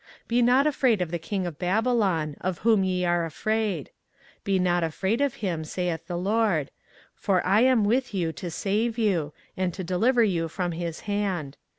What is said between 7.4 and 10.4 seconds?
I am with you to save you, and to deliver